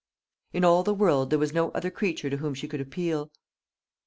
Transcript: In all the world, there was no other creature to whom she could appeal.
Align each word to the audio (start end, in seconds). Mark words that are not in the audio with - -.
In 0.51 0.65
all 0.65 0.81
the 0.81 0.95
world, 0.95 1.29
there 1.29 1.37
was 1.37 1.53
no 1.53 1.69
other 1.73 1.91
creature 1.91 2.31
to 2.31 2.37
whom 2.37 2.55
she 2.55 2.67
could 2.67 2.81
appeal. 2.81 3.29